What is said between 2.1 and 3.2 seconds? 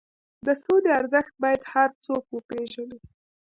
وپېژني.